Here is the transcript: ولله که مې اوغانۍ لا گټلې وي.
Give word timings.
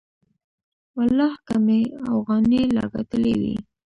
ولله 0.97 1.31
که 1.45 1.55
مې 1.65 1.79
اوغانۍ 2.11 2.63
لا 2.75 2.83
گټلې 2.93 3.33
وي. 3.41 3.55